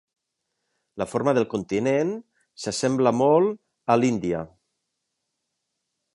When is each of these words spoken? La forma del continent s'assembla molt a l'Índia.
La 1.01 1.05
forma 1.11 1.33
del 1.37 1.45
continent 1.51 2.13
s'assembla 2.65 3.15
molt 3.19 3.61
a 3.97 4.01
l'Índia. 4.01 4.43